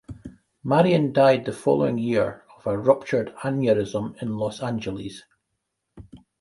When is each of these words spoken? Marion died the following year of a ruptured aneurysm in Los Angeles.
Marion 0.63 1.13
died 1.13 1.45
the 1.45 1.51
following 1.53 1.99
year 1.99 2.43
of 2.57 2.65
a 2.65 2.75
ruptured 2.75 3.35
aneurysm 3.43 4.19
in 4.19 4.35
Los 4.35 4.59
Angeles. 4.63 5.21